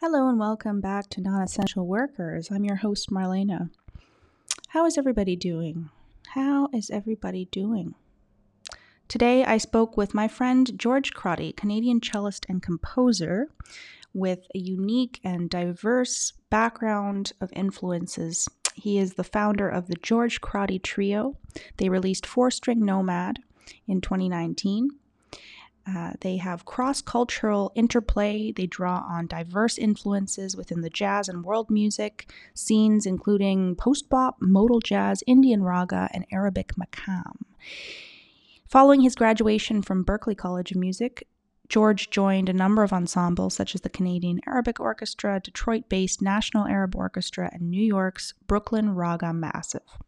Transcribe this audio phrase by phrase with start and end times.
[0.00, 2.50] Hello and welcome back to Non Essential Workers.
[2.50, 3.70] I'm your host, Marlena.
[4.70, 5.90] How is everybody doing?
[6.30, 7.94] How is everybody doing?
[9.06, 13.50] Today I spoke with my friend George Crotty, Canadian cellist and composer,
[14.14, 18.48] with a unique and diverse background of influences.
[18.74, 21.36] He is the founder of the George Crotty Trio.
[21.76, 23.40] They released Four String Nomad
[23.86, 24.90] in 2019.
[25.86, 28.50] Uh, they have cross cultural interplay.
[28.52, 34.36] They draw on diverse influences within the jazz and world music scenes, including post bop,
[34.40, 37.36] modal jazz, Indian raga, and Arabic maqam.
[38.66, 41.28] Following his graduation from Berklee College of Music,
[41.68, 46.66] George joined a number of ensembles such as the Canadian Arabic Orchestra, Detroit based National
[46.66, 49.98] Arab Orchestra, and New York's Brooklyn Raga Massive.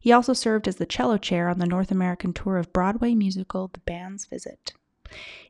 [0.00, 3.68] He also served as the cello chair on the North American tour of Broadway musical
[3.68, 4.74] The Band's Visit.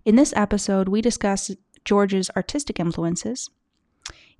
[0.05, 1.51] In this episode, we discuss
[1.85, 3.51] George's artistic influences,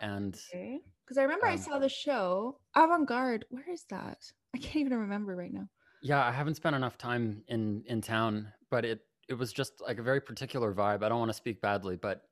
[0.00, 0.80] and Okay.
[1.10, 3.44] Because I remember I Um, saw the show Avant Garde.
[3.50, 4.32] Where is that?
[4.54, 5.68] I can't even remember right now.
[6.00, 9.98] yeah, I haven't spent enough time in in town, but it it was just like
[9.98, 11.02] a very particular vibe.
[11.02, 12.22] I don't want to speak badly, but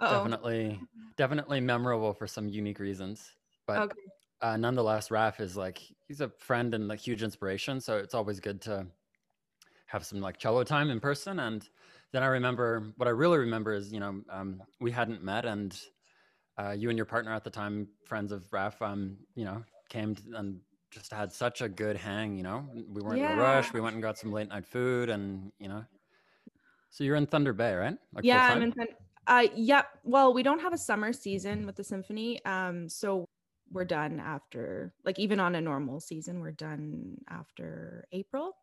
[0.00, 0.32] Uh-oh.
[0.32, 0.82] definitely
[1.16, 3.34] definitely memorable for some unique reasons.
[3.66, 4.08] But Okay.
[4.40, 7.80] uh, nonetheless, Raf is like he's a friend and like huge inspiration.
[7.80, 8.88] So it's always good to
[9.86, 11.40] have some like cello time in person.
[11.40, 11.68] And
[12.12, 15.78] then I remember what I really remember is you know um, we hadn't met, and
[16.58, 20.16] uh, you and your partner at the time, friends of Raf, um, you know, came
[20.34, 20.60] and
[20.90, 22.36] just had such a good hang.
[22.36, 23.72] You know, we weren't in a rush.
[23.72, 25.84] We went and got some late night food, and you know.
[26.90, 27.96] So you're in Thunder Bay, right?
[28.12, 28.72] Like yeah, I'm in.
[28.72, 28.96] Fen-
[29.26, 29.82] Uh, yeah.
[30.04, 32.42] Well, we don't have a summer season with the symphony.
[32.46, 33.26] Um, so
[33.70, 38.56] we're done after, like, even on a normal season, we're done after April.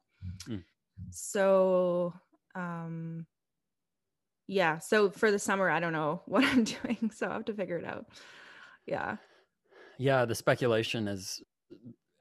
[0.49, 0.63] Mm.
[1.11, 2.13] So,
[2.55, 3.27] um,
[4.47, 4.79] yeah.
[4.79, 7.77] So for the summer, I don't know what I'm doing, so I have to figure
[7.77, 8.07] it out.
[8.85, 9.17] Yeah.
[9.97, 11.41] Yeah, the speculation is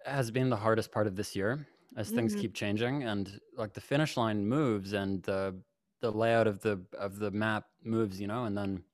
[0.05, 2.35] has been the hardest part of this year as things Mhm.
[2.35, 5.63] keep changing and like the finish line moves and the
[6.01, 8.85] the layout of the of the map moves, you know, and then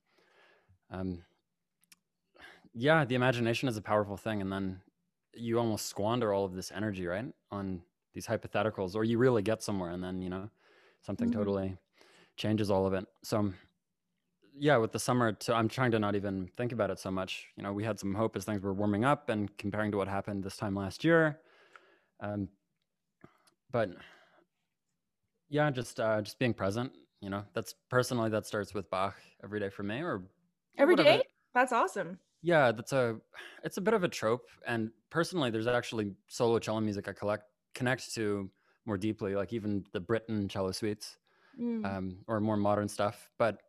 [0.89, 1.25] um
[2.73, 4.81] yeah, the imagination is a powerful thing and then
[5.33, 7.33] you almost squander all of this energy, right?
[7.51, 10.49] On these hypotheticals or you really get somewhere and then, you know,
[11.01, 11.31] something Mhm.
[11.31, 11.77] totally
[12.41, 13.05] changes all of it.
[13.23, 13.53] So
[14.57, 17.45] yeah, with the summer, to, I'm trying to not even think about it so much.
[17.55, 20.07] You know, we had some hope as things were warming up, and comparing to what
[20.07, 21.39] happened this time last year.
[22.19, 22.49] Um,
[23.71, 23.89] but
[25.49, 26.91] yeah, just uh, just being present.
[27.21, 30.23] You know, that's personally that starts with Bach every day for me, or
[30.77, 31.23] Every whatever- day?
[31.53, 32.17] That's awesome.
[32.41, 33.17] Yeah, that's a
[33.63, 37.43] it's a bit of a trope, and personally, there's actually solo cello music I collect
[37.75, 38.49] connect to
[38.85, 41.17] more deeply, like even the Britten cello suites
[41.59, 41.85] Mm.
[41.85, 43.29] um, or more modern stuff.
[43.37, 43.61] But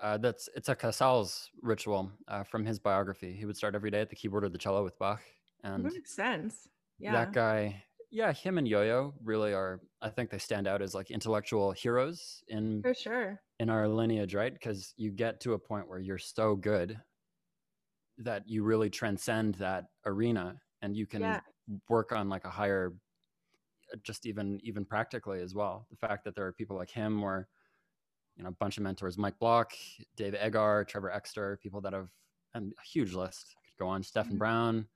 [0.00, 3.32] uh, that's it's a Casals ritual uh, from his biography.
[3.34, 5.22] He would start every day at the keyboard or the cello with Bach,
[5.62, 6.68] and that makes sense.
[6.98, 7.12] Yeah.
[7.12, 9.80] that guy, yeah, him and Yo-Yo really are.
[10.00, 13.40] I think they stand out as like intellectual heroes in For sure.
[13.60, 14.52] in our lineage, right?
[14.52, 17.00] Because you get to a point where you're so good
[18.18, 21.40] that you really transcend that arena, and you can Yeah.
[21.88, 22.92] work on like a higher
[24.02, 27.48] just even even practically as well the fact that there are people like him or
[28.36, 29.72] you know a bunch of mentors mike block
[30.16, 32.10] dave Eggar trevor exter people that have
[32.54, 34.38] and a huge list I could go on stephen Mhm.
[34.38, 34.88] brown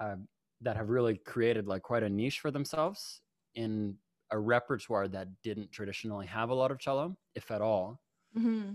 [0.00, 0.16] uh,
[0.60, 3.22] that have really created like quite a niche for themselves
[3.54, 3.98] in
[4.30, 8.00] a repertoire that didn't traditionally have a lot of cello if at all
[8.36, 8.74] Mm-hmm.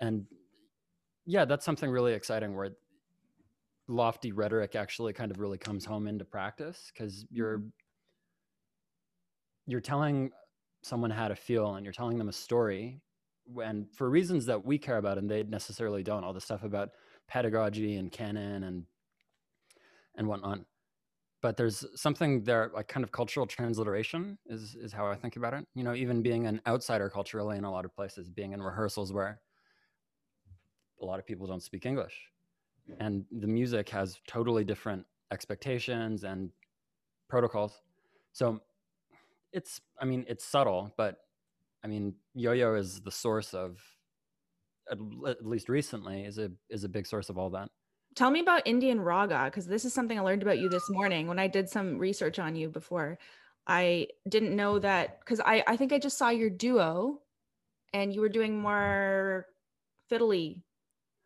[0.00, 0.26] And
[1.26, 2.76] yeah, that's something really exciting where
[3.88, 7.68] lofty rhetoric actually kind of really comes home into practice because you're Mm-hmm.
[9.66, 10.30] You're telling
[10.82, 13.00] someone how to feel and you're telling them a story
[13.62, 16.90] and for reasons that we care about and they necessarily don't all the stuff about
[17.28, 18.84] pedagogy and canon and
[20.16, 20.60] and whatnot.
[21.42, 25.54] But there's something there like kind of cultural transliteration is is how i think about
[25.54, 25.66] it.
[25.74, 29.12] You know even being an outsider culturally in a lot of places being in rehearsals
[29.12, 29.40] where
[31.00, 32.14] a lot of people don't speak english.
[33.00, 36.50] And the music has totally different expectations and
[37.28, 37.80] protocols.
[38.32, 38.60] So
[39.54, 41.16] it's i mean it's subtle but
[41.82, 43.80] i mean yo-yo is the source of
[44.90, 47.70] at, at least recently is a is a big source of all that
[48.14, 51.26] Tell me about Indian raga because this is something I learned about you this morning
[51.26, 53.18] when I did some research on you before.
[53.66, 57.20] I didn't know that because I, I think I just saw your duo
[57.92, 59.46] and you were doing more
[60.10, 60.62] fiddly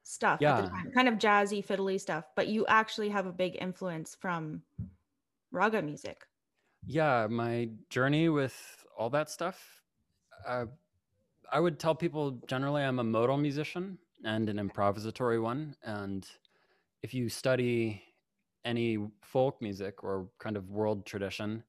[0.03, 0.71] stuff Yeah.
[0.95, 4.63] kind of jazzy fiddly stuff, but you actually have a big influence from
[5.51, 6.25] raga music.
[6.87, 9.83] Yeah my journey with all that stuff
[10.47, 10.67] uh,
[11.53, 16.27] i would tell people generally i'm a modal musician and an improvisatory one and
[17.03, 18.03] if you study
[18.65, 21.63] any folk music or kind of world tradition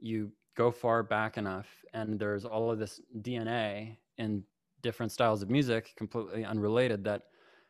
[0.00, 4.42] you go far back enough and there's all of this dna in
[4.82, 7.22] different styles of music completely unrelated that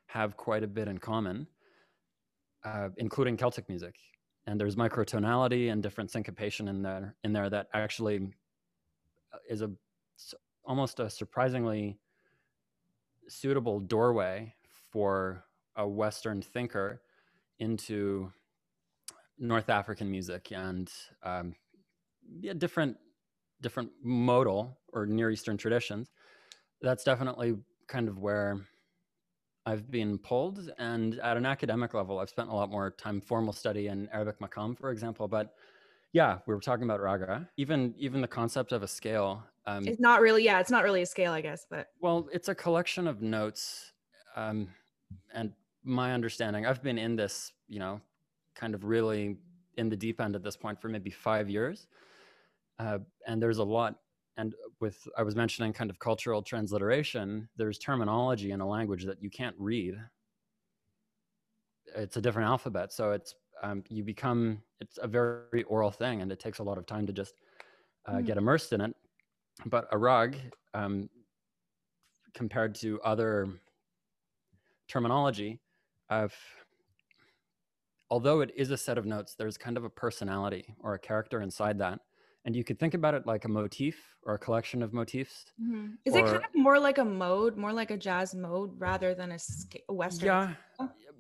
[0.07, 1.47] have quite a bit in common
[2.65, 3.95] uh, including celtic music
[4.47, 8.19] and there's microtonality and different syncopation in there in there that actually
[9.33, 9.71] uh, is a
[10.65, 11.99] almost a surprisingly
[13.29, 14.55] suitable doorway
[14.91, 15.45] for
[15.77, 17.01] a western thinker
[17.59, 18.31] into
[19.39, 20.91] north african music and
[21.23, 21.55] um,
[22.41, 22.97] yeah, different
[23.61, 26.11] different modal or near eastern traditions.
[26.81, 27.55] That's definitely
[27.89, 28.61] kind of where
[29.65, 33.53] I've been pulled, and at an academic level, I've spent a lot more time formal
[33.53, 35.29] study in Arabic maqam, for example.
[35.29, 35.55] But
[36.13, 37.49] yeah, we were talking about raga.
[37.57, 39.45] Even even the concept of a scale.
[39.67, 42.49] Um, It's not really, yeah, it's not really a scale, I guess, but well, it's
[42.49, 43.93] a collection of notes,
[44.35, 44.75] um,
[45.33, 45.53] and
[45.85, 46.67] my understanding.
[46.67, 48.01] I've been in this, you know,
[48.55, 49.39] kind of really
[49.77, 51.87] in the deep end at this point for maybe five years,
[52.81, 54.01] uh, and there's a lot.
[54.37, 57.49] And with I was mentioning kind of cultural transliteration.
[57.57, 59.95] There's terminology in a language that you can't read.
[61.95, 66.33] It's a different alphabet, so it's um, you become it's a very oral thing, and
[66.33, 67.35] it takes a lot of time to just
[68.07, 68.27] uh, Mm.
[68.27, 68.97] get immersed in it.
[69.67, 71.11] But a rag, um,
[72.35, 73.61] compared to other
[74.89, 75.61] terminology,
[76.09, 76.35] of
[78.11, 81.41] although it is a set of notes, there's kind of a personality or a character
[81.41, 82.01] inside that,
[82.45, 85.47] and you could think about it like a motif or a collection of motifs.
[85.61, 85.97] Mhm.
[86.05, 89.33] is it kind of more like a mode, more like a jazz mode rather than
[89.33, 89.39] a,
[89.89, 90.27] a Western?
[90.27, 90.55] Yeah,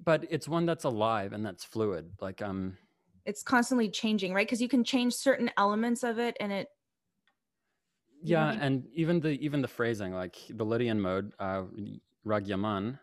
[0.04, 2.10] but it's one that's alive and that's fluid.
[2.20, 2.76] Like um,
[3.24, 4.46] It's constantly changing, right?
[4.46, 6.68] Because you can change certain elements of it and it,
[8.24, 8.60] yeah, I mean?
[8.60, 11.64] and even the even the phrasing, like the Lydian mode, uh,
[12.24, 12.98] rag yaman.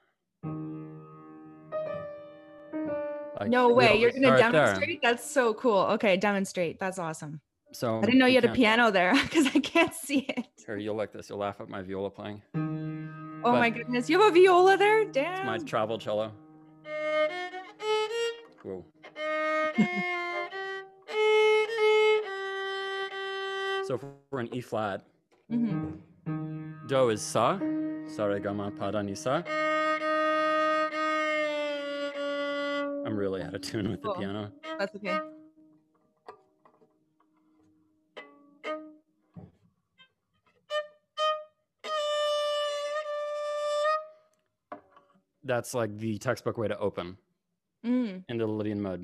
[3.39, 3.95] Like, no way.
[3.95, 4.51] You're going to start there.
[4.51, 5.01] demonstrate?
[5.01, 5.79] That's so cool.
[5.91, 6.77] Okay, demonstrate.
[6.79, 7.39] That's awesome.
[7.71, 10.47] So I didn't know we you had a piano there because I can't see it.
[10.65, 11.29] Here, you'll like this.
[11.29, 12.41] You'll laugh at my viola playing.
[12.55, 14.09] Oh But my goodness.
[14.09, 15.05] You have a viola there?
[15.05, 15.33] Damn.
[15.33, 16.31] It's my travel cello.
[18.63, 18.83] Whoa.
[23.87, 25.05] so if we're in E flat,
[25.49, 25.91] hmm
[26.87, 27.59] Do is sa,
[28.07, 29.43] sa re ga ma pa da ni sa.
[33.05, 34.51] I'm really out of tune with the piano.
[34.77, 35.19] That's okay.
[45.49, 47.17] That's like the textbook way to open
[47.83, 48.23] Mm.
[48.29, 49.01] into the Lydian mode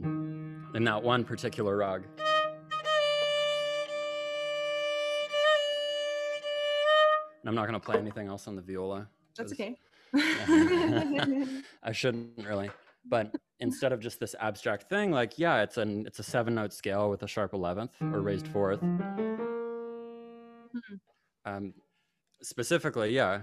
[0.75, 2.03] in that one particular rag.
[7.41, 9.07] And I'm not going to play anything else on the viola.
[9.35, 9.75] That's okay.
[11.83, 12.69] I shouldn't really.
[13.05, 16.73] But instead of just this abstract thing, like yeah, it's an it's a seven note
[16.73, 18.83] scale with a sharp eleventh or raised fourth.
[21.45, 21.73] Um,
[22.41, 23.41] specifically, yeah.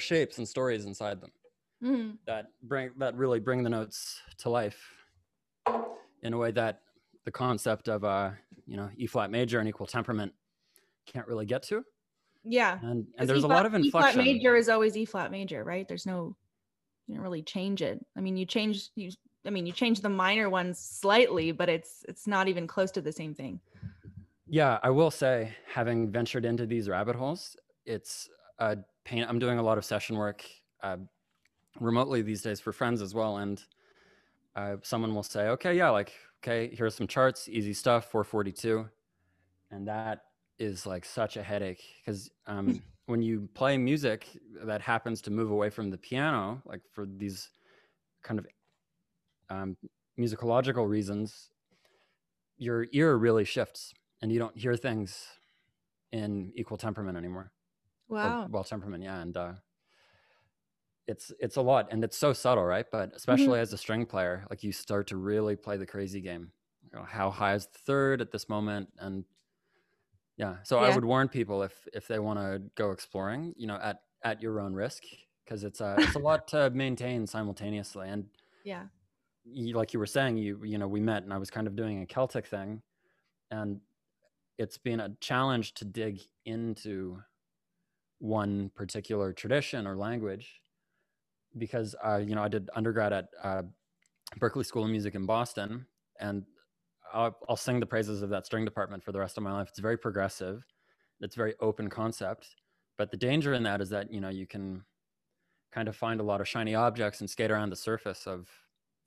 [0.00, 1.30] Shapes and stories inside them
[1.82, 2.18] Mm.
[2.26, 4.78] that bring that really bring the notes to life
[6.22, 6.82] in a way that
[7.24, 8.30] the concept of uh
[8.66, 10.32] you know E flat major and equal temperament
[11.06, 11.82] can't really get to.
[12.44, 12.78] Yeah.
[12.82, 14.20] And and there's a lot of inflection.
[14.20, 15.88] E flat major is always E flat major, right?
[15.88, 16.36] There's no
[17.06, 18.04] you don't really change it.
[18.14, 19.10] I mean, you change you
[19.46, 23.00] I mean, you change the minor ones slightly, but it's it's not even close to
[23.00, 23.58] the same thing.
[24.46, 28.28] Yeah, I will say having ventured into these rabbit holes, it's
[28.60, 29.26] a pain.
[29.28, 30.44] I'm doing a lot of session work
[30.82, 30.98] uh,
[31.80, 33.62] remotely these days for friends as well and
[34.56, 36.12] uh, someone will say, okay, yeah, like,
[36.42, 38.88] okay, here's some charts, easy stuff, 442.
[39.70, 40.22] And that
[40.58, 44.26] is like such a headache because um, when you play music
[44.64, 47.50] that happens to move away from the piano, like for these
[48.22, 48.46] kind of
[49.48, 49.76] um,
[50.18, 51.50] musicological reasons,
[52.58, 55.26] your ear really shifts and you don't hear things
[56.12, 57.52] in equal temperament anymore.
[58.10, 58.42] Wow.
[58.42, 59.20] Or, well, temperament, yeah.
[59.20, 59.52] And uh,
[61.10, 63.62] it's it's a lot and it's so subtle right but especially mm-hmm.
[63.62, 66.52] as a string player like you start to really play the crazy game
[66.84, 69.24] you know, how high is the third at this moment and
[70.36, 70.86] yeah so yeah.
[70.86, 74.40] i would warn people if if they want to go exploring you know at at
[74.40, 75.02] your own risk
[75.44, 78.26] because it's a it's a lot to maintain simultaneously and
[78.64, 78.84] yeah
[79.44, 81.74] you, like you were saying you you know we met and i was kind of
[81.74, 82.80] doing a celtic thing
[83.50, 83.80] and
[84.58, 87.18] it's been a challenge to dig into
[88.20, 90.60] one particular tradition or language
[91.58, 93.62] because uh, you know I did undergrad at uh,
[94.38, 95.86] Berklee School of Music in Boston,
[96.20, 96.44] and
[97.12, 99.68] I'll, I'll, sing the praises of that string department for the rest of my life.
[99.68, 100.64] It's very progressive,
[101.20, 102.54] it's very open concept,
[102.96, 104.84] but the danger in that is that you know you can
[105.72, 108.48] kind of find a lot of shiny objects and skate around the surface of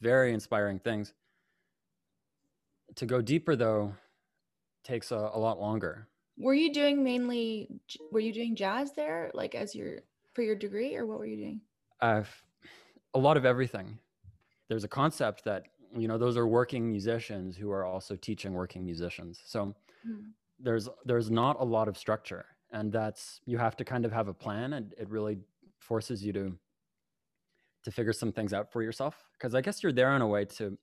[0.02, 1.14] very inspiring things.
[2.96, 3.96] To go deeper though
[4.84, 6.08] takes a, a lot longer.
[6.38, 7.70] Were you doing mainly?
[8.12, 10.00] Were you doing jazz there, like as your
[10.34, 11.62] for your degree, or what were you doing?
[12.04, 12.24] uh,
[13.14, 13.98] a lot of everything.
[14.68, 15.64] There's a concept that
[15.98, 19.42] you know those are working musicians who are also teaching working musicians.
[19.46, 19.74] So
[20.08, 20.26] mm.
[20.60, 24.28] there's there's not a lot of structure, and that's you have to kind of have
[24.28, 25.40] a plan, and it really
[25.80, 26.58] forces you to
[27.86, 29.16] to figure some things out for yourself.
[29.34, 30.78] Because I guess you're there in a way to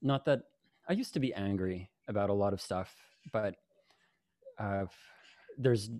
[0.00, 0.42] not that
[0.88, 2.94] I used to be angry about a lot of stuff,
[3.32, 3.56] but
[4.62, 4.84] uh,
[5.58, 5.90] there's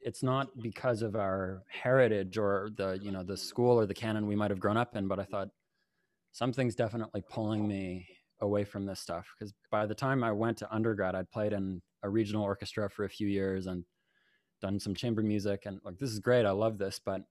[0.00, 4.26] it's not because of our heritage or the you know the school or the canon
[4.26, 5.48] we might have grown up in but i thought
[6.32, 8.06] something's definitely pulling me
[8.40, 9.26] away from this stuff.
[9.38, 13.04] Because by the time i went to undergrad i'd played in a regional orchestra for
[13.04, 13.84] a few years and
[14.60, 17.22] done some chamber music and like this is great i love this but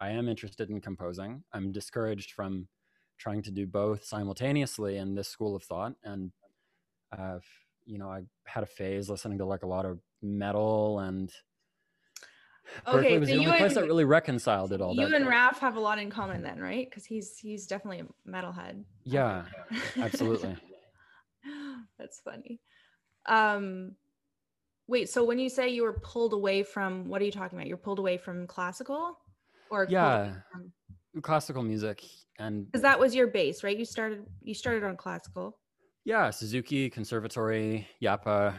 [0.00, 1.42] i am interested in composing.
[1.52, 2.68] I'm discouraged from
[3.18, 6.32] trying to do both simultaneously in this school of thought and
[7.16, 7.38] uh,
[7.86, 11.32] you know i had a phase listening to like a lot of metal and
[12.86, 14.94] Okay, was so the only place that really reconciled it all.
[14.94, 16.88] You and Raf have a lot in common then, right?
[16.88, 18.84] Because he's he's definitely a metalhead.
[19.04, 19.44] Yeah,
[19.98, 20.56] absolutely.
[21.98, 22.60] That's funny.
[23.26, 23.92] Um,
[24.86, 25.08] wait.
[25.08, 27.68] So when you say you were pulled away from, what are you talking about?
[27.68, 29.18] You're pulled away from classical,
[29.70, 30.72] or yeah, from...
[31.22, 32.02] classical music,
[32.38, 33.78] and because that was your base, right?
[33.78, 35.58] You started you started on classical.
[36.04, 38.54] Yeah, Suzuki Conservatory, Yapa,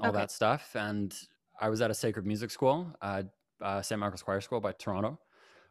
[0.00, 0.18] all okay.
[0.18, 1.12] that stuff, and
[1.60, 2.86] I was at a sacred music school.
[3.02, 3.24] Uh,
[3.60, 3.98] uh, St.
[3.98, 5.18] Michael's Choir School by Toronto,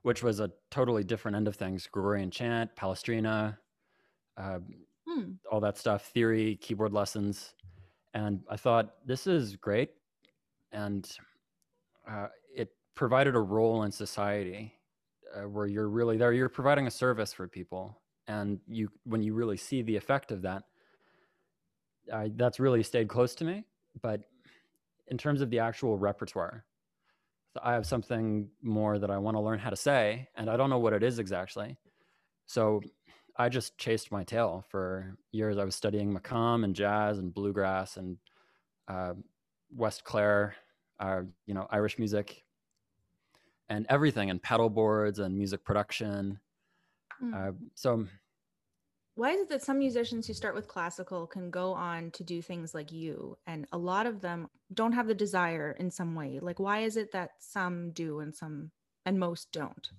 [0.02, 3.58] which was a totally different end of things Gregorian chant, Palestrina,
[4.38, 4.60] uh,
[5.08, 5.34] hmm.
[5.52, 7.54] all that stuff, theory, keyboard lessons.
[8.14, 9.92] And I thought, this is great.
[10.72, 11.10] And
[12.10, 14.74] uh, it provided a role in society
[15.36, 18.02] uh, where you're really there, you're providing a service for people.
[18.28, 20.64] And you, when you really see the effect of that,
[22.36, 23.66] that's really stayed close to me.
[24.02, 24.22] But
[25.08, 26.66] in terms of the actual repertoire,
[27.62, 30.70] I have something more that I want to learn how to say, and I don't
[30.70, 31.78] know what it is exactly.
[32.46, 32.82] So
[33.38, 35.58] I just chased my tail for years.
[35.58, 38.18] I was studying Maqam and jazz and bluegrass and
[38.88, 39.14] uh,
[39.76, 40.56] West Clare,
[41.00, 42.44] uh, you know, Irish music
[43.70, 46.40] and everything, and pedal boards and music production.
[47.24, 47.50] Mm.
[47.50, 48.06] Uh, so
[49.16, 52.42] why is it that some musicians who start with classical can go on to do
[52.42, 56.40] things like you and a lot of them don't have the desire in some way?
[56.42, 58.72] Like why is it that some do and some
[59.06, 59.90] and most don't?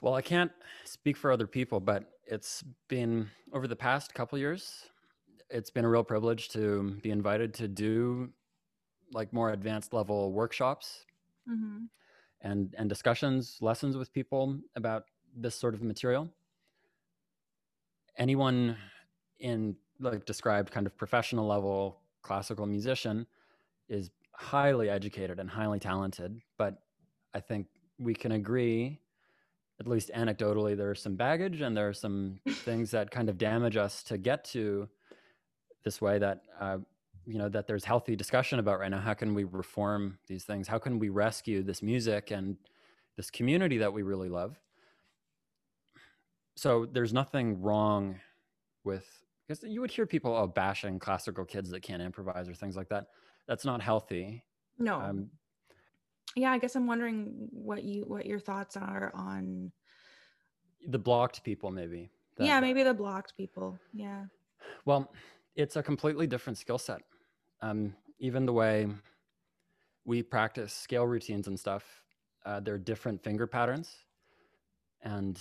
[0.00, 0.52] Well i can't
[0.84, 4.84] speak for other people but it's been over the past couple years
[5.48, 8.30] it's been a real privilege to be invited to do
[9.12, 11.06] like more advanced level workshops
[11.48, 11.84] mm-hmm.
[12.42, 16.28] and and discussions lessons with people about this sort of material
[18.18, 18.76] anyone
[19.38, 23.26] in like described kind of professional level classical musician
[23.88, 26.82] is highly educated and highly talented but
[27.34, 27.66] i think
[27.98, 29.00] we can agree
[29.80, 33.76] at least anecdotally there's some baggage and there are some things that kind of damage
[33.76, 34.88] us to get to
[35.84, 36.78] this way that uh,
[37.26, 39.00] you know that there's healthy discussion about right now.
[39.00, 40.68] How can we reform these things?
[40.68, 42.56] How can we rescue this music and
[43.16, 44.58] this community that we really love
[46.56, 48.18] so there's nothing wrong
[48.84, 49.06] with
[49.46, 52.88] because you would hear people oh, bashing classical kids that can't improvise or things like
[52.88, 53.06] that.
[53.46, 54.42] That's not healthy.
[54.78, 55.00] No.
[55.00, 55.30] Um,
[56.34, 59.72] yeah i guess i'm wondering what you what your thoughts are on
[60.88, 63.78] the blocked people maybe yeah maybe the blocked people.
[63.92, 64.24] Yeah.
[64.84, 65.12] Well
[65.54, 67.00] it's a completely different skill set.
[67.62, 68.88] Um, even the way
[70.04, 71.84] we practice scale routines and stuff
[72.44, 73.96] uh, they're different finger patterns.
[75.02, 75.40] And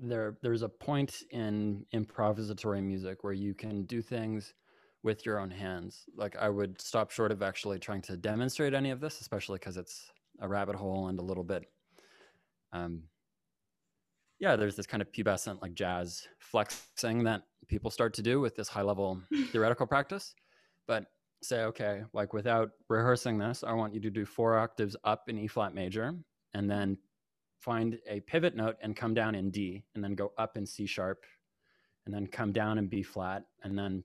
[0.00, 4.54] there there's a point in improvisatory music where you can do things
[5.02, 6.04] with your own hands.
[6.16, 9.76] Like i would stop short of actually trying to demonstrate any of this especially because
[9.76, 10.10] it's
[10.40, 11.64] a rabbit hole and a little bit
[12.72, 13.04] um
[14.38, 18.54] yeah there's this kind of pubescent like jazz flexing that people start to do with
[18.54, 20.34] this high level theoretical practice.
[20.86, 21.06] But
[21.42, 25.38] say okay like without rehearsing this i want you to do four octaves up in
[25.38, 26.14] e flat major
[26.54, 26.96] and then
[27.58, 30.86] find a pivot note and come down in D, and then go up in C
[30.86, 31.24] sharp,
[32.04, 34.04] and then come down in B flat, and then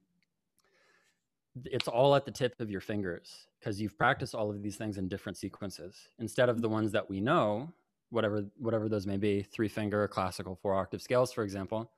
[1.65, 4.97] it's all at the tip of your fingers because you've practiced all of these things
[4.97, 7.71] in different sequences instead of the ones that we know,
[8.09, 11.91] whatever whatever those may be, three finger, classical, four octave scales, for example.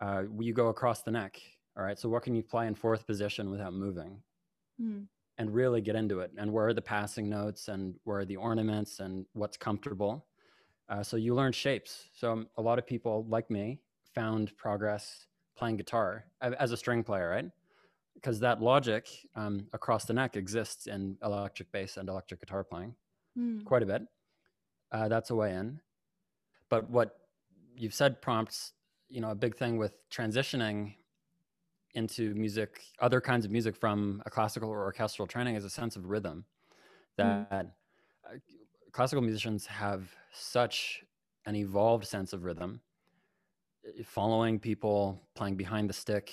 [0.00, 1.40] Uh, you go across the neck.
[1.76, 1.98] All right.
[1.98, 4.22] So what can you play in fourth position without moving?
[4.80, 5.06] Mm.
[5.38, 6.32] And really get into it.
[6.38, 10.26] And where are the passing notes and where are the ornaments and what's comfortable?
[10.88, 12.08] Uh, so you learn shapes.
[12.12, 13.80] So um, a lot of people like me
[14.14, 15.26] found progress
[15.56, 17.50] playing guitar as a string player, right?
[18.14, 22.94] Because that logic um, across the neck exists in electric bass and electric guitar playing
[23.38, 23.64] mm.
[23.64, 24.02] quite a bit.
[24.92, 25.80] Uh, that's a way in.
[26.68, 27.18] But what
[27.76, 28.72] you've said prompts,
[29.08, 30.94] you know, a big thing with transitioning
[31.94, 35.96] into music, other kinds of music from a classical or orchestral training is a sense
[35.96, 36.44] of rhythm
[37.18, 37.22] hmm.
[37.22, 38.40] that mm.
[38.96, 41.04] Classical musicians have such
[41.44, 42.80] an evolved sense of rhythm,
[43.84, 46.32] eh, following people, playing behind the stick,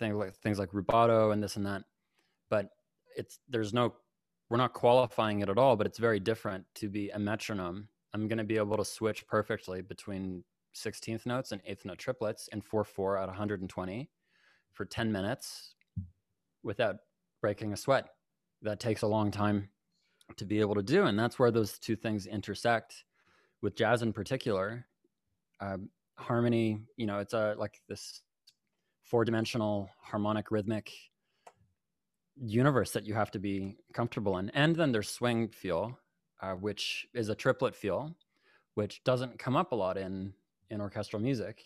[0.00, 1.84] things like things like rubato and this and that.
[2.50, 2.70] But
[3.16, 3.94] it's there's no
[4.50, 7.88] we're not qualifying it at all, but it's very different to be a metronome.
[8.12, 10.42] I'm going to be able to switch perfectly between
[10.74, 14.10] 16th notes and eighth note triplets in 4 4 at 120
[14.72, 15.76] for 10 minutes
[16.64, 16.96] without
[17.40, 18.08] breaking a sweat.
[18.62, 19.68] That takes a long time
[20.36, 21.04] to be able to do.
[21.04, 23.04] And that's where those two things intersect
[23.62, 24.86] with jazz in particular.
[25.60, 25.78] Uh,
[26.16, 28.22] harmony, you know, it's a like this
[29.02, 30.90] four dimensional harmonic rhythmic
[32.36, 34.50] universe that you have to be comfortable in.
[34.50, 35.98] And then there's swing feel,
[36.42, 38.14] uh, which is a triplet feel,
[38.74, 40.34] which doesn't come up a lot in
[40.70, 41.62] in orchestral music.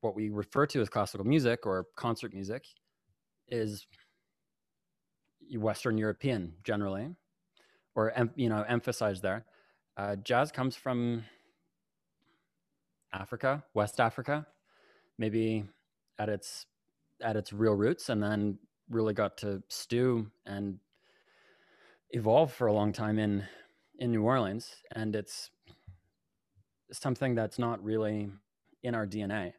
[0.00, 2.64] What we refer to as classical music or concert music
[3.48, 3.86] is
[5.52, 7.14] Western European generally
[7.94, 9.44] or you know emphasize there.
[9.96, 11.24] Uh, jazz comes from
[13.12, 14.46] Africa, West Africa,
[15.18, 15.64] maybe
[16.18, 16.66] at its
[17.20, 18.58] at its real roots, and then
[18.90, 20.78] really got to stew and
[22.10, 23.44] evolve for a long time in
[23.98, 25.50] in New Orleans, and it's
[26.90, 28.30] something that's not really
[28.82, 29.52] in our DNA,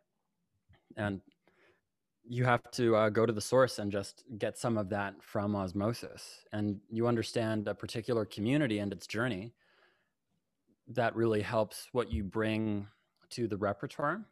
[0.98, 1.22] and
[2.28, 5.56] you have to uh, go to the source and just get some of that from
[5.56, 9.54] osmosis and you understand a particular community and its journey
[10.88, 12.88] that really helps what you bring
[13.30, 14.26] to the repertoire.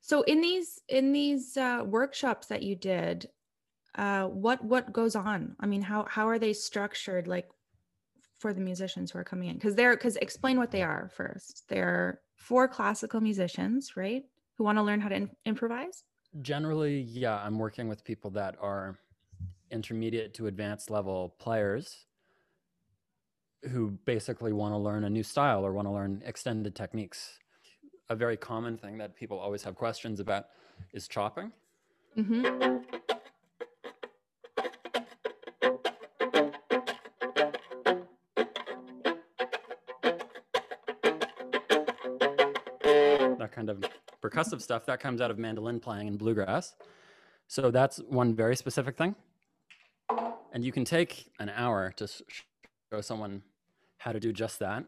[0.00, 3.28] So in these in these uh, workshops that you did
[3.96, 5.56] uh, what what goes on?
[5.60, 7.48] I mean how how are they structured like
[8.38, 9.54] for the musicians who are coming in?
[9.54, 11.64] Because they're because explain what they are first.
[11.68, 14.24] They're four classical musicians right
[14.56, 16.04] who want to learn how to in- improvise
[16.42, 18.98] Generally, yeah, I'm working with people that are
[19.70, 22.06] intermediate to advanced level players
[23.70, 27.38] who basically want to learn a new style or want to learn extended techniques.
[28.10, 30.46] A very common thing that people always have questions about
[30.92, 31.52] is chopping.
[32.16, 32.42] Mm-hmm.
[43.38, 43.84] That kind of
[44.28, 44.58] percussive mm-hmm.
[44.58, 46.74] stuff that comes out of mandolin playing and bluegrass.
[47.48, 49.14] So that's one very specific thing.
[50.52, 52.08] And you can take an hour to
[52.90, 53.42] show someone
[53.98, 54.84] how to do just that.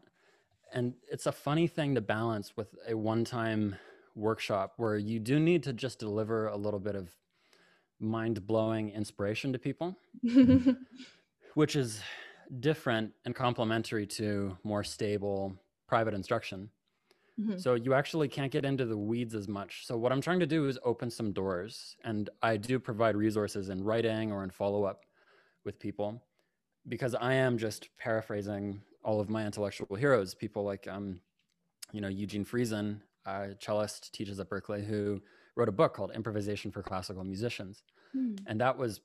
[0.73, 3.75] And it's a funny thing to balance with a one time
[4.15, 7.09] workshop where you do need to just deliver a little bit of
[7.99, 9.97] mind blowing inspiration to people,
[11.53, 12.01] which is
[12.59, 15.55] different and complementary to more stable
[15.87, 16.69] private instruction.
[17.39, 17.57] Mm-hmm.
[17.57, 19.85] So you actually can't get into the weeds as much.
[19.85, 23.69] So what I'm trying to do is open some doors, and I do provide resources
[23.69, 25.05] in writing or in follow up
[25.63, 26.21] with people,
[26.87, 31.21] because I am just paraphrasing all of my intellectual heroes, people like um,
[31.93, 35.21] you know Eugene Friesen, a cellist, teaches at Berklee, who
[35.55, 37.83] wrote a book called Improvisation for Classical Musicians,
[38.15, 38.37] mm.
[38.47, 38.99] and that was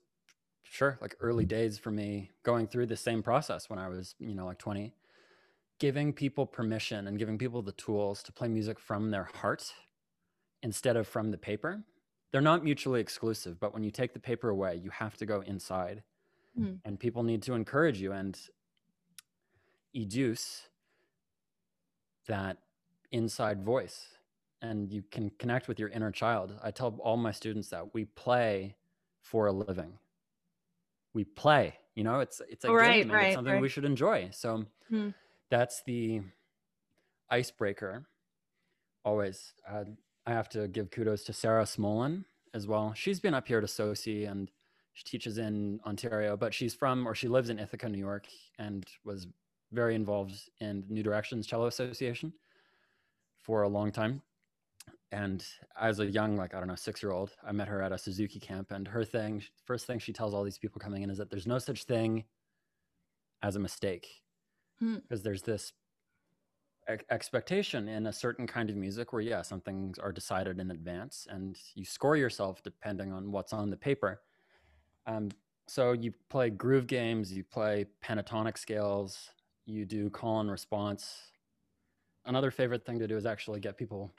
[0.63, 4.33] sure like early days for me going through the same process when I was you
[4.33, 4.93] know like 20
[5.79, 9.73] giving people permission and giving people the tools to play music from their heart
[10.63, 11.83] instead of from the paper.
[12.31, 15.41] They're not mutually exclusive, but when you take the paper away, you have to go
[15.41, 16.03] inside.
[16.59, 16.79] Mm.
[16.85, 18.37] And people need to encourage you and
[19.95, 20.61] educe
[22.27, 22.57] that
[23.11, 24.07] inside voice.
[24.61, 26.53] And you can connect with your inner child.
[26.63, 28.75] I tell all my students that we play
[29.21, 29.93] for a living.
[31.13, 33.61] We play, you know, it's it's a right, game right, it's something right.
[33.61, 34.29] we should enjoy.
[34.31, 35.13] So mm
[35.49, 36.21] that's the
[37.29, 38.07] icebreaker.
[39.03, 39.85] Always, uh,
[40.25, 42.93] I have to give kudos to Sera Smolen as well.
[42.95, 44.49] She's been up here to SOCI and
[44.93, 48.27] she teaches in Ontario, but she's from or she lives in Ithaca, New York,
[48.57, 49.27] and was
[49.71, 52.33] very involved in New Directions Cello Association
[53.41, 54.21] for a long time.
[55.11, 55.45] And
[55.79, 57.97] as a young, like I don't know, six year old, I met her at a
[57.97, 61.17] Suzuki camp, and her thing, first thing she tells all these people coming in is
[61.17, 62.23] that there's no such thing
[63.43, 64.07] as a mistake
[64.79, 65.23] because hmm.
[65.23, 65.73] there's this
[67.09, 71.27] expectation in a certain kind of music where yeah some things are decided in advance
[71.29, 74.21] and you score yourself depending on what's on the paper.
[75.07, 75.29] Um,
[75.67, 79.31] so you play groove games you play pentatonic scales
[79.65, 81.31] you do call and response.
[82.25, 84.11] Another favorite thing to do is actually get people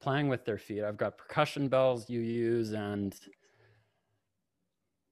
[0.00, 0.84] playing with their feet.
[0.84, 3.14] I've got percussion bells you use and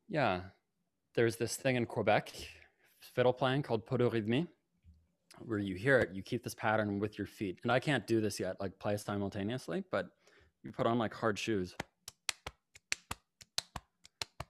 [0.08, 0.40] yeah
[1.14, 2.32] there's this thing in quebec
[3.00, 4.46] fiddle playing called de
[5.40, 7.60] where you hear it, you keep this pattern with your feet.
[7.62, 10.08] And I can't do this yet, like play simultaneously, but
[10.64, 11.74] you put on like hard shoes,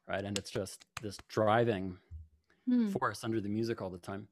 [0.08, 0.24] right?
[0.24, 1.98] And it's just this driving
[2.66, 2.88] hmm.
[2.88, 4.28] force under the music all the time.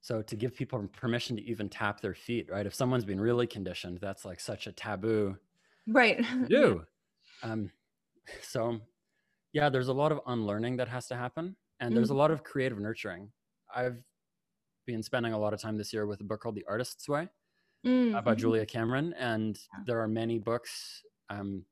[0.00, 2.66] So to give people permission to even tap their feet, right?
[2.66, 5.36] If someone's been really conditioned, that's like such a taboo,
[5.86, 6.22] right?
[6.48, 6.84] do.
[7.42, 7.70] um,
[8.42, 8.80] so
[9.54, 11.94] yeah, there's a lot of unlearning that has to happen, and mm-hmm.
[11.94, 13.30] there's a lot of creative nurturing.
[13.74, 13.98] I've
[14.86, 17.28] been spending a lot of time this year with a book called The Artist's Way
[17.84, 18.14] mm-hmm.
[18.14, 21.02] uh, by Julia Cameron, and there are many books.
[21.30, 21.64] Um,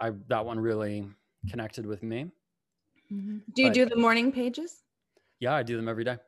[0.00, 1.06] I that one really
[1.48, 2.30] connected with me.
[3.12, 3.38] Mm-hmm.
[3.54, 4.82] Do you but, do the morning pages?
[5.40, 6.18] Yeah, I do them every day.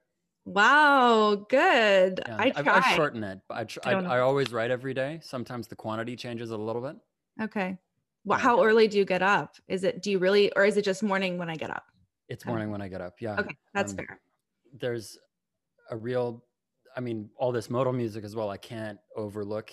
[0.44, 2.20] Wow, good.
[2.26, 2.74] Yeah, I try.
[2.74, 3.38] I, I shorten it.
[3.48, 5.20] I, tr- I, I, I, always write every day.
[5.22, 6.96] Sometimes the quantity changes a little bit.
[7.40, 7.78] Okay.
[8.24, 9.56] Well, how early do you get up?
[9.68, 11.84] Is it do you really, or is it just morning when I get up?
[12.28, 12.72] It's morning okay.
[12.72, 13.14] when I get up.
[13.20, 13.38] Yeah.
[13.38, 14.20] Okay, that's um, fair
[14.80, 15.18] there's
[15.90, 16.42] a real
[16.96, 19.70] i mean all this modal music as well i can't overlook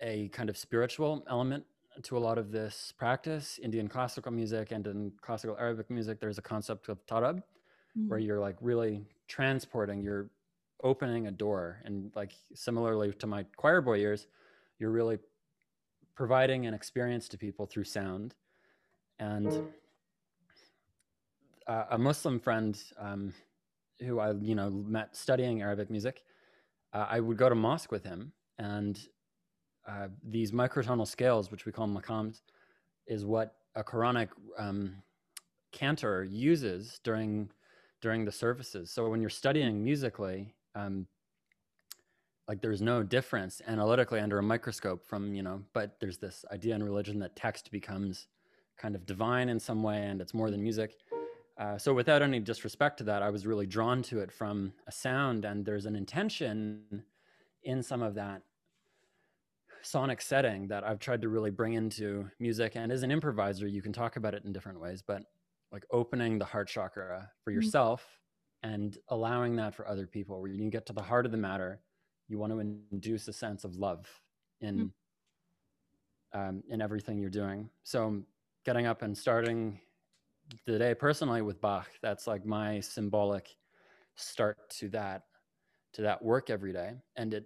[0.00, 1.64] a kind of spiritual element
[2.02, 6.20] to a lot of this practice indian classical music and in classical arabic music.
[6.20, 8.08] There's a concept of tarab mm-hmm.
[8.08, 10.28] where you're like really transporting you're
[10.82, 11.80] opening a door.
[11.84, 14.26] And like similarly to my choir boy years
[14.78, 15.18] you're really
[16.14, 18.34] providing an experience to people through sound.
[19.18, 19.68] And
[21.66, 23.32] uh, a muslim friend um,
[24.00, 26.24] who I you know met studying Arabic music,
[26.92, 28.98] uh, I would go to mosque with him, and
[29.86, 32.40] uh, these microtonal scales, which we call maqams,
[33.06, 34.28] is what a Quranic
[34.58, 35.02] um,
[35.72, 37.50] cantor uses during
[38.00, 38.90] during the services.
[38.90, 41.06] So when you're studying musically, um,
[42.48, 46.74] like there's no difference analytically under a microscope from you know, but there's this idea
[46.74, 48.28] in religion that text becomes
[48.76, 50.96] kind of divine in some way, and it's more than music.
[51.58, 54.92] Uh, so without any disrespect to that, I was really drawn to it from a
[54.92, 57.02] sound, and there's an intention
[57.62, 58.42] in some of that
[59.82, 62.72] sonic setting that I've tried to really bring into music.
[62.74, 65.22] And as an improviser, you can talk about it in different ways, but
[65.72, 67.56] like opening the heart chakra for mm-hmm.
[67.60, 68.02] yourself
[68.64, 68.74] mm-hmm.
[68.74, 71.80] and allowing that for other people, where you get to the heart of the matter,
[72.28, 72.58] you want to
[72.92, 74.08] induce a sense of love
[74.60, 74.90] in
[76.34, 76.38] mm-hmm.
[76.40, 77.70] um, in everything you're doing.
[77.84, 78.22] So
[78.64, 79.80] getting up and starting
[80.66, 83.54] the day personally with Bach, that's like my symbolic
[84.16, 85.22] start to that
[85.92, 86.92] to that work every day.
[87.16, 87.44] And it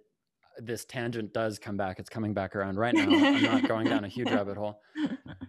[0.57, 1.97] this tangent does come back.
[1.97, 3.03] It's coming back around right now.
[3.03, 4.81] I'm not going down a huge rabbit hole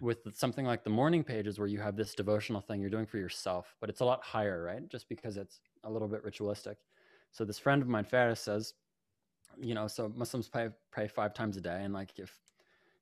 [0.01, 3.17] with something like the morning pages where you have this devotional thing you're doing for
[3.17, 4.87] yourself, but it's a lot higher, right?
[4.89, 6.77] Just because it's a little bit ritualistic.
[7.31, 8.73] So this friend of mine, Faris, says,
[9.59, 11.81] you know, so Muslims pray, pray five times a day.
[11.83, 12.39] And like if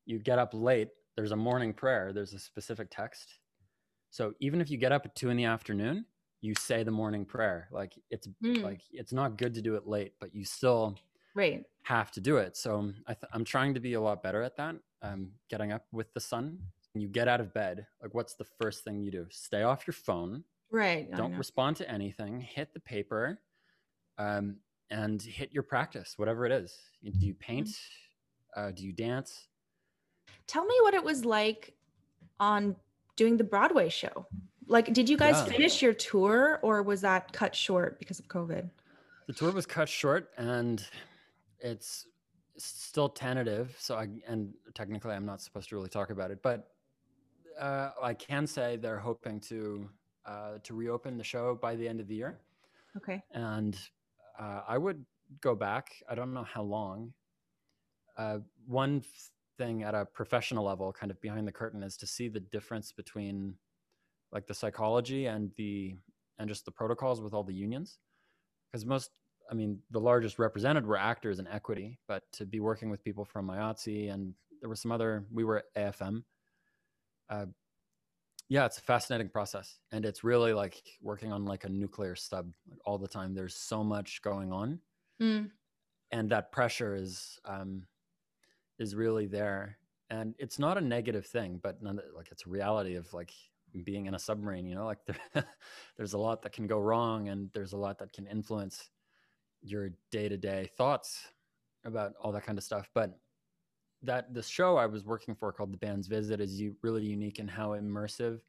[0.05, 3.37] you get up late, there's a morning prayer, there's a specific text
[4.11, 6.05] so even if you get up at two in the afternoon,
[6.41, 7.69] you say the morning prayer.
[7.71, 8.61] Like it's mm.
[8.61, 10.97] like it's not good to do it late, but you still
[11.33, 12.57] right have to do it.
[12.57, 14.75] So I am trying to be a lot better at that.
[15.01, 16.59] Um, getting up with the sun.
[16.93, 19.25] When you get out of bed, like what's the first thing you do?
[19.29, 20.43] Stay off your phone.
[20.71, 21.09] Right.
[21.15, 22.41] Don't respond to anything.
[22.41, 23.39] Hit the paper,
[24.17, 24.57] um,
[24.89, 26.77] and hit your practice, whatever it is.
[27.01, 27.67] Do you paint?
[27.67, 28.61] Mm-hmm.
[28.61, 29.47] Uh, do you dance?
[30.47, 31.73] Tell me what it was like
[32.41, 32.75] on
[33.15, 34.25] doing the Broadway show.
[34.67, 35.53] Like, did you guys yeah.
[35.53, 38.69] finish your tour, or was that cut short because of COVID?
[39.27, 40.85] The tour was cut short, and
[41.59, 42.07] it's
[42.57, 43.75] still tentative.
[43.79, 46.69] So I and technically I'm not supposed to really talk about it, but
[47.59, 49.89] uh, I can say they're hoping to
[50.25, 52.39] uh, to reopen the show by the end of the year.
[52.97, 53.21] Okay.
[53.31, 53.77] And
[54.39, 55.03] uh, I would
[55.41, 55.95] go back.
[56.09, 57.13] I don't know how long.
[58.17, 59.03] Uh, one
[59.61, 62.91] thing at a professional level, kind of behind the curtain, is to see the difference
[62.91, 63.55] between
[64.31, 65.95] like the psychology and the
[66.39, 67.99] and just the protocols with all the unions
[68.71, 69.11] because most
[69.51, 73.25] I mean, the largest represented were actors and equity, but to be working with people
[73.25, 76.23] from IATSE and there were some other, we were AFM.
[77.29, 77.47] Uh,
[78.47, 79.79] yeah, it's a fascinating process.
[79.91, 82.53] And it's really like working on like a nuclear sub
[82.85, 83.33] all the time.
[83.33, 84.79] There's so much going on.
[85.21, 85.51] Mm.
[86.11, 87.83] And that pressure is, um,
[88.79, 89.77] is really there.
[90.09, 93.31] And it's not a negative thing, but none, like it's a reality of like
[93.85, 94.99] being in a submarine, you know, like
[95.33, 95.45] there,
[95.97, 98.89] there's a lot that can go wrong and there's a lot that can influence
[99.61, 101.27] your day-to-day thoughts
[101.85, 102.89] about all that kind of stuff.
[102.93, 103.17] But
[104.03, 107.47] that the show i was working for called the band's visit is really unique in
[107.47, 108.39] how immersive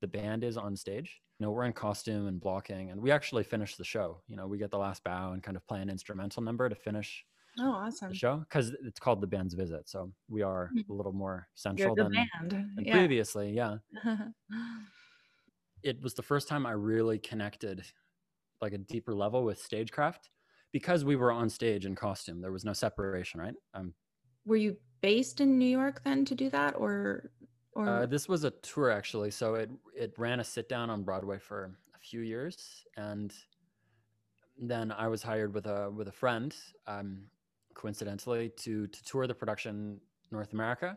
[0.00, 1.20] the band is on stage.
[1.38, 4.22] You know we're in costume and blocking and we actually finish the show.
[4.28, 6.74] You know we get the last bow and kind of play an instrumental number to
[6.74, 7.24] finish
[7.58, 10.92] oh awesome show because it's called the band's visit so we are mm-hmm.
[10.92, 12.12] a little more central than,
[12.48, 12.92] than yeah.
[12.92, 13.76] previously yeah
[15.82, 17.84] it was the first time i really connected
[18.60, 20.30] like a deeper level with stagecraft
[20.72, 23.54] because we were on stage in costume, there was no separation, right?
[23.74, 23.94] Um,
[24.46, 27.30] were you based in New York then to do that, or
[27.72, 29.30] or uh, this was a tour actually?
[29.30, 33.32] So it it ran a sit down on Broadway for a few years, and
[34.58, 36.54] then I was hired with a with a friend,
[36.86, 37.24] um,
[37.74, 40.96] coincidentally, to to tour the production North America,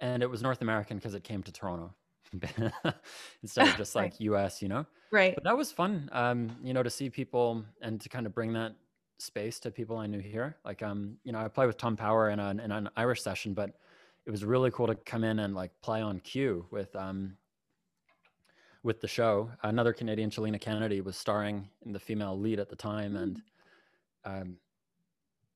[0.00, 1.94] and it was North American because it came to Toronto.
[3.42, 4.20] instead of just like right.
[4.20, 4.86] US, you know?
[5.10, 5.34] Right.
[5.34, 8.52] But that was fun, um, you know, to see people and to kind of bring
[8.52, 8.74] that
[9.18, 10.56] space to people I knew here.
[10.64, 13.54] Like, um, you know, I play with Tom Power in an, in an Irish session,
[13.54, 13.74] but
[14.26, 17.36] it was really cool to come in and like play on cue with, um,
[18.82, 19.50] with the show.
[19.62, 23.42] Another Canadian, Chilina Kennedy, was starring in the female lead at the time, and
[24.24, 24.56] um,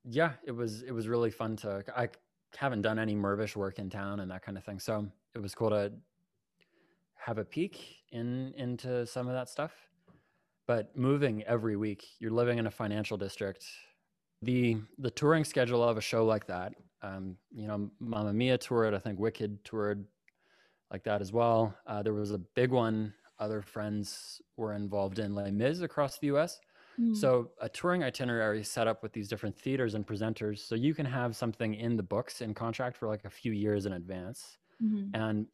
[0.09, 1.85] yeah, it was it was really fun to.
[1.97, 2.09] I
[2.57, 5.55] haven't done any Mirvish work in town and that kind of thing, so it was
[5.55, 5.93] cool to
[7.17, 9.73] have a peek in into some of that stuff.
[10.67, 13.67] But moving every week you're living in a financial district.
[14.43, 18.95] The the touring schedule of a show like that um, you know Mamma Mia toured
[18.95, 20.05] i think wicked toured
[20.91, 21.75] like that as well.
[21.87, 26.29] Uh, there was a big one other friends were involved in Les Mis across the
[26.29, 26.61] us
[27.01, 27.17] mm.
[27.17, 31.07] so a touring itinerary set up with these different theaters and presenters so you can
[31.07, 35.15] have something in the books in contract for like a few years in advance mm-hmm.
[35.15, 35.47] and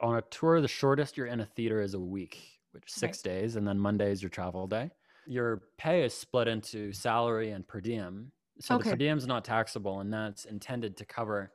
[0.00, 3.32] on a tour the shortest you're in a theater is a week which six right.
[3.32, 4.90] days, and then Monday is your travel day.
[5.26, 8.32] Your pay is split into salary and per diem.
[8.60, 8.84] So okay.
[8.84, 11.52] the per diem is not taxable, and that's intended to cover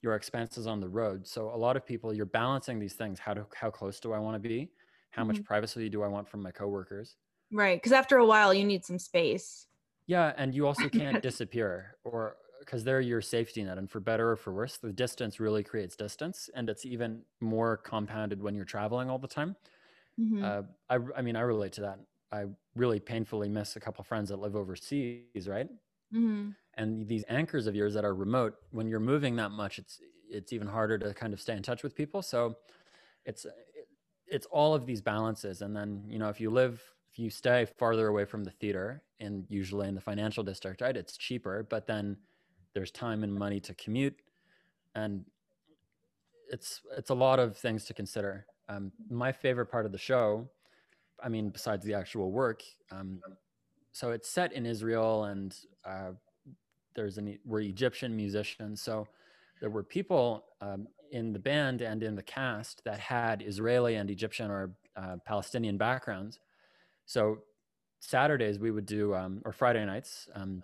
[0.00, 1.26] your expenses on the road.
[1.26, 3.18] So a lot of people, you're balancing these things.
[3.18, 4.70] How do how close do I want to be?
[5.10, 5.32] How mm-hmm.
[5.32, 7.16] much privacy do I want from my coworkers?
[7.52, 9.66] Right, because after a while, you need some space.
[10.06, 13.78] Yeah, and you also can't disappear, or because they're your safety net.
[13.78, 17.76] And for better or for worse, the distance really creates distance, and it's even more
[17.76, 19.56] compounded when you're traveling all the time.
[20.18, 20.44] Mm-hmm.
[20.44, 21.98] Uh, I, I mean, I relate to that.
[22.30, 25.68] I really painfully miss a couple friends that live overseas, right?
[26.14, 26.50] Mm-hmm.
[26.74, 30.52] And these anchors of yours that are remote, when you're moving that much, it's it's
[30.52, 32.22] even harder to kind of stay in touch with people.
[32.22, 32.56] So
[33.26, 33.44] it's
[34.26, 35.60] it's all of these balances.
[35.60, 39.02] And then you know, if you live, if you stay farther away from the theater,
[39.20, 41.66] and usually in the financial district, right, it's cheaper.
[41.68, 42.16] But then
[42.72, 44.18] there's time and money to commute,
[44.94, 45.24] and
[46.50, 48.46] it's it's a lot of things to consider.
[48.68, 50.48] Um, my favorite part of the show,
[51.22, 53.20] I mean, besides the actual work, um,
[53.92, 56.12] so it's set in Israel, and uh,
[56.94, 59.06] there's an we're Egyptian musicians, so
[59.60, 64.10] there were people um, in the band and in the cast that had Israeli and
[64.10, 66.40] Egyptian or uh, Palestinian backgrounds.
[67.12, 67.40] So
[68.00, 70.62] Saturdays we would do, um, or Friday nights, um,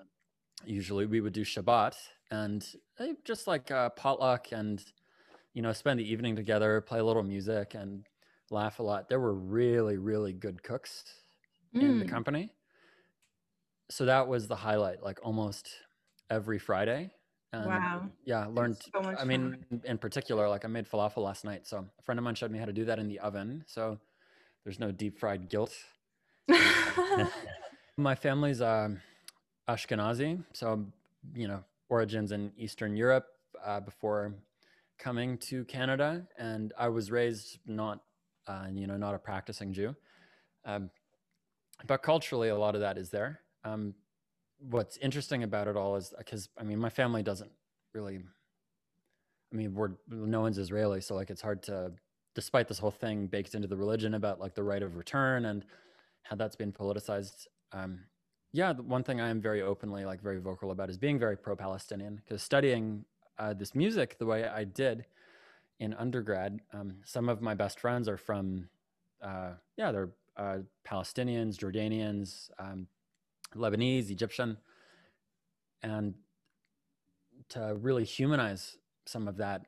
[0.64, 1.94] usually we would do Shabbat,
[2.30, 2.66] and
[2.98, 4.82] eh, just like uh, potluck and
[5.52, 8.06] you know, spend the evening together, play a little music, and
[8.50, 9.11] laugh a lot.
[9.11, 11.04] There were really, really good cooks
[11.74, 11.82] mm.
[11.82, 12.08] in the mm.
[12.08, 12.50] company.
[13.90, 15.02] So that was the highlight.
[15.02, 15.68] Like almost
[16.30, 17.11] every Friday.
[17.52, 18.08] And wow.
[18.24, 18.78] Yeah, learned.
[18.94, 21.66] So I mean, in particular, like I made falafel last night.
[21.66, 23.64] So a friend of mine showed me how to do that in the oven.
[23.66, 23.98] So
[24.64, 25.74] there's no deep fried guilt.
[27.96, 28.90] My family's uh,
[29.68, 30.84] Ashkenazi, so
[31.34, 33.26] you know origins in Eastern Europe
[33.64, 34.34] uh, before
[34.98, 38.00] coming to Canada, and I was raised not,
[38.46, 39.94] uh, you know, not a practicing Jew,
[40.64, 40.90] um,
[41.87, 43.40] but culturally, a lot of that is there.
[43.64, 43.94] Um,
[44.58, 47.50] what's interesting about it all is because I mean, my family doesn't
[47.94, 48.20] really.
[49.52, 51.92] I mean, we're no one's Israeli, so like it's hard to,
[52.34, 55.64] despite this whole thing baked into the religion about like the right of return and
[56.28, 57.46] how that's been politicized.
[57.72, 58.00] Um,
[58.52, 62.16] yeah, one thing I am very openly, like very vocal about, is being very pro-Palestinian.
[62.16, 63.04] Because studying
[63.38, 65.06] uh, this music the way I did
[65.80, 68.68] in undergrad, um, some of my best friends are from,
[69.22, 72.86] uh, yeah, they're uh, Palestinians, Jordanians, um,
[73.54, 74.58] Lebanese, Egyptian,
[75.82, 76.14] and
[77.48, 79.66] to really humanize some of that,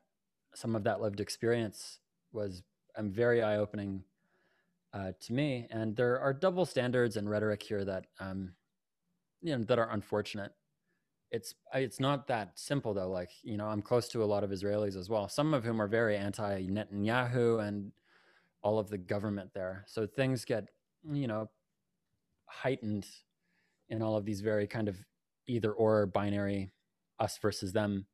[0.53, 1.99] some of that lived experience
[2.31, 2.61] was
[2.95, 4.03] um, very eye opening
[4.93, 5.67] uh, to me.
[5.71, 8.53] And there are double standards and rhetoric here that, um,
[9.41, 10.53] you know, that are unfortunate.
[11.31, 13.09] It's it's not that simple though.
[13.09, 15.29] Like you know, I'm close to a lot of Israelis as well.
[15.29, 17.93] Some of whom are very anti Netanyahu and
[18.61, 19.85] all of the government there.
[19.87, 20.67] So things get
[21.09, 21.49] you know
[22.47, 23.07] heightened
[23.89, 24.97] in all of these very kind of
[25.47, 26.71] either or binary
[27.17, 28.07] us versus them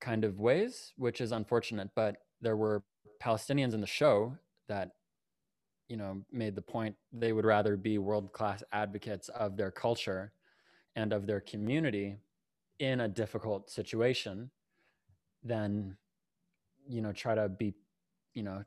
[0.00, 1.90] kind of ways, which is unfortunate.
[1.94, 2.84] But there were
[3.22, 4.36] Palestinians in the show
[4.68, 4.92] that,
[5.88, 10.32] you know, made the point they would rather be world class advocates of their culture
[10.96, 12.16] and of their community
[12.78, 14.50] in a difficult situation
[15.42, 15.96] than,
[16.88, 17.74] you know, try to be,
[18.34, 18.64] you know,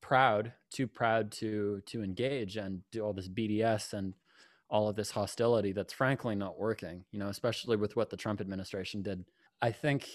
[0.00, 4.14] proud, too proud to to engage and do all this BDS and
[4.68, 8.40] all of this hostility that's frankly not working, you know, especially with what the Trump
[8.40, 9.24] administration did.
[9.62, 10.08] I think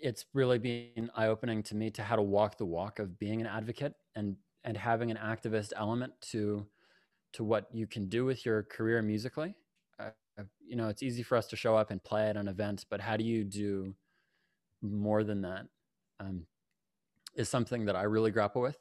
[0.00, 3.46] it's really been eye-opening to me to how to walk the walk of being an
[3.46, 6.66] advocate and and having an activist element to
[7.32, 9.54] to what you can do with your career musically.
[9.98, 10.10] Uh,
[10.66, 13.00] you know, it's easy for us to show up and play at an event, but
[13.00, 13.94] how do you do
[14.82, 15.66] more than that?
[16.18, 16.46] Um,
[17.34, 18.78] is something that I really grapple with,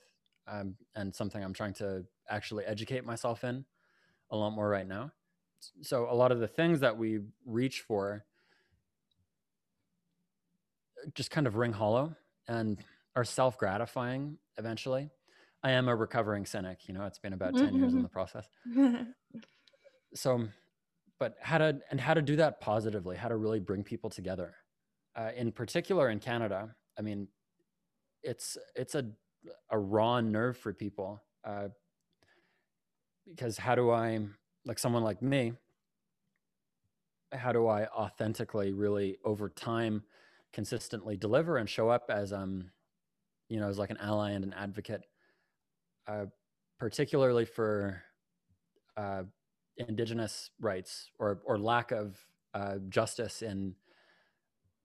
[0.48, 3.66] um, and something I'm trying to actually educate myself in
[4.32, 5.12] a lot more right now.
[5.82, 8.26] So a lot of the things that we reach for
[11.14, 12.16] just kind of ring hollow
[12.48, 12.78] and
[13.16, 15.10] are self gratifying eventually.
[15.64, 18.48] I am a recovering cynic, you know, it's been about 10 years in the process.
[20.14, 20.48] so,
[21.20, 24.56] but how to, and how to do that positively, how to really bring people together.
[25.16, 27.28] Uh, in particular in Canada, I mean,
[28.24, 29.06] it's, it's a,
[29.70, 31.22] a raw nerve for people.
[31.44, 31.68] Uh,
[33.30, 34.20] because how do I,
[34.66, 35.54] like someone like me,
[37.34, 40.04] how do I authentically, really over time,
[40.54, 42.72] consistently deliver and show up as um,
[43.50, 45.04] you know, as like an ally and an advocate,
[46.10, 46.26] uh,
[46.80, 48.02] particularly for
[48.98, 49.24] uh,
[49.78, 52.18] indigenous rights or or lack of
[52.54, 53.76] uh, justice in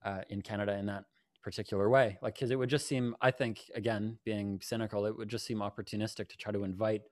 [0.04, 1.04] uh, in Canada in that
[1.42, 2.18] particular way.
[2.22, 5.58] Like, because it would just seem, I think, again, being cynical, it would just seem
[5.58, 7.02] opportunistic to try to invite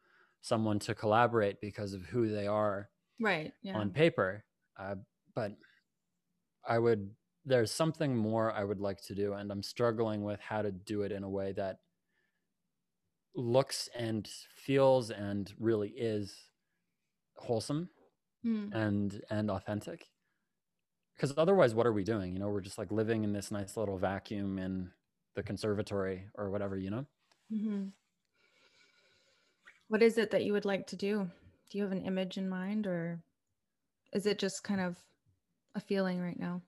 [0.42, 3.76] someone to collaborate because of who they are right yeah.
[3.76, 4.44] on paper
[4.78, 4.96] uh,
[5.34, 5.52] but
[6.66, 7.08] i would
[7.44, 11.02] there's something more i would like to do and i'm struggling with how to do
[11.02, 11.78] it in a way that
[13.34, 16.34] looks and feels and really is
[17.36, 17.88] wholesome
[18.44, 18.72] mm.
[18.74, 20.06] and and authentic
[21.16, 23.76] because otherwise what are we doing you know we're just like living in this nice
[23.76, 24.90] little vacuum in
[25.34, 27.06] the conservatory or whatever you know
[27.52, 27.84] mm-hmm.
[29.92, 31.28] What is it that you would like to do?
[31.68, 33.22] Do you have an image in mind or
[34.14, 34.96] is it just kind of
[35.74, 36.62] a feeling right now?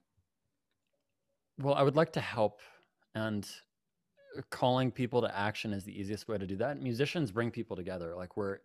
[1.57, 2.59] Well, I would like to help
[3.15, 3.49] and
[4.43, 6.81] calling people to action is the easiest way to do that.
[6.81, 8.15] Musicians bring people together.
[8.15, 8.59] Like we're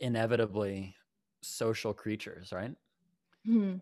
[0.00, 0.94] inevitably
[1.42, 2.74] social creatures, right?
[3.46, 3.76] Mm-hmm.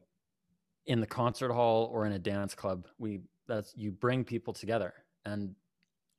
[0.86, 4.94] In the concert hall or in a dance club, we that's you bring people together.
[5.24, 5.54] And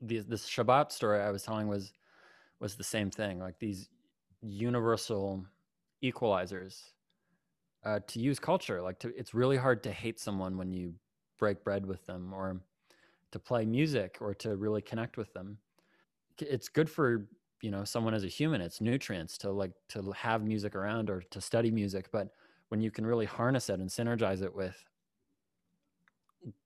[0.02, 1.94] the, this Shabbat story I was telling was
[2.60, 3.90] was the same thing like these
[4.42, 5.46] universal
[6.04, 6.92] equalizers
[7.84, 10.94] uh, to use culture like to, it's really hard to hate someone when you
[11.38, 12.60] break bread with them or
[13.32, 15.58] to play music or to really connect with them
[16.40, 17.28] it's good for
[17.62, 21.22] you know someone as a human it's nutrients to like to have music around or
[21.32, 22.30] to study music but
[22.70, 24.76] when you can really harness it and synergize it with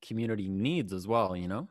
[0.01, 1.67] community needs as well you know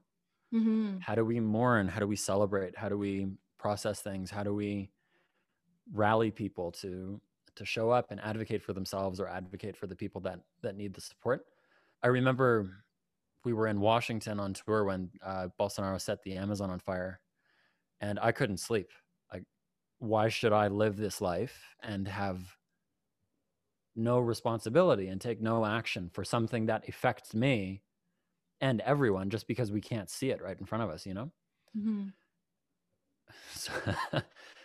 [0.52, 0.96] mm-hmm.
[1.00, 3.28] how do we mourn how do we celebrate how do we
[3.60, 4.30] process things?
[4.30, 4.90] How do we
[5.92, 7.20] rally people to
[7.56, 10.94] to show up and advocate for themselves or advocate for the people that that need
[10.94, 11.46] the support.
[12.02, 12.84] I remember
[13.44, 17.20] we were in Washington on tour when uh, Bolsonaro set the Amazon on fire,
[18.00, 18.90] and I couldn't sleep.
[19.32, 19.44] Like,
[19.98, 22.40] why should I live this life and have
[23.96, 27.82] no responsibility and take no action for something that affects me
[28.60, 31.06] and everyone just because we can't see it right in front of us?
[31.06, 31.32] You know.
[31.76, 32.08] Mm-hmm.
[33.52, 33.72] So,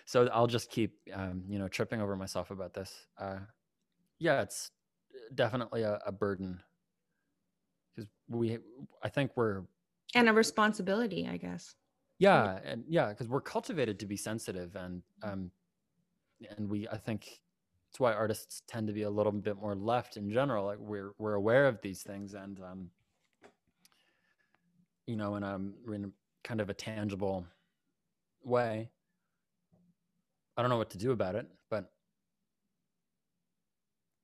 [0.05, 3.05] so I'll just keep, um, you know, tripping over myself about this.
[3.17, 3.39] Uh,
[4.17, 4.71] yeah, it's
[5.35, 6.61] definitely a, a burden
[8.27, 8.57] we
[9.03, 9.63] i think we're
[10.13, 11.75] and a responsibility i guess.
[12.17, 15.51] Yeah and yeah because we're cultivated to be sensitive and um
[16.57, 17.41] and we i think
[17.89, 21.11] it's why artists tend to be a little bit more left in general like we're
[21.17, 22.89] we're aware of these things and um
[25.07, 25.55] you know in a,
[25.93, 26.09] in a
[26.43, 27.45] kind of a tangible
[28.43, 28.89] way.
[30.55, 31.91] I don't know what to do about it but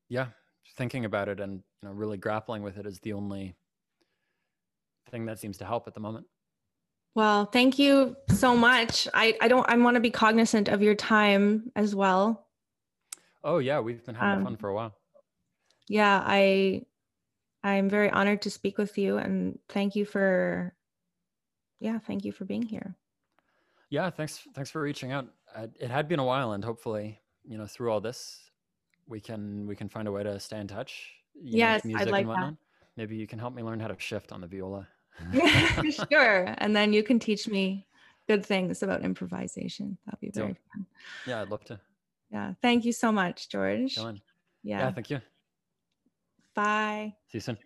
[0.08, 0.28] yeah
[0.76, 3.54] thinking about it and you know really grappling with it is the only
[5.12, 6.26] thing that seems to help at the moment.
[7.14, 9.06] Well, thank you so much.
[9.14, 12.48] I, I don't I want to be cognizant of your time as well.
[13.44, 14.94] Oh yeah, we've been having um, fun for a while.
[15.88, 16.82] Yeah, I
[17.62, 20.74] I'm very honored to speak with you and thank you for
[21.78, 22.96] yeah, thank you for being here.
[23.90, 25.28] Yeah, thanks thanks for reaching out.
[25.78, 28.50] It had been a while and hopefully, you know, through all this
[29.06, 31.12] we can we can find a way to stay in touch.
[31.34, 32.56] yes, I'd like that.
[32.96, 34.86] Maybe you can help me learn how to shift on the viola.
[36.10, 36.54] sure.
[36.58, 37.86] And then you can teach me
[38.28, 39.98] good things about improvisation.
[40.06, 40.86] That'd be very fun.
[41.26, 41.80] Yeah, I'd love to.
[42.30, 42.54] Yeah.
[42.62, 43.96] Thank you so much, George.
[43.96, 44.12] Yeah.
[44.62, 44.90] yeah.
[44.92, 45.20] Thank you.
[46.54, 47.14] Bye.
[47.28, 47.58] See you soon.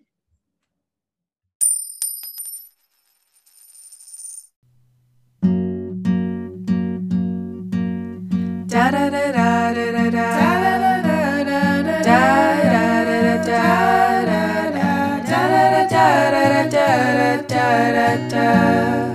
[17.77, 19.06] Da da da